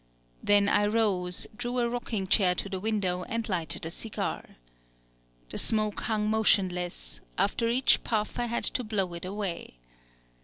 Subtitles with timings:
[0.41, 4.55] Then I rose, drew a rocking chair to the window and lighted a cigar.
[5.51, 9.77] The smoke hung motionless; after each puff, I had to blow it away.